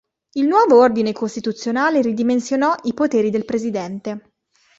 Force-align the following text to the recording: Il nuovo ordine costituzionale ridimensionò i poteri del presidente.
Il 0.31 0.47
nuovo 0.47 0.79
ordine 0.79 1.11
costituzionale 1.11 2.01
ridimensionò 2.01 2.73
i 2.85 2.95
poteri 2.95 3.29
del 3.29 3.45
presidente. 3.45 4.33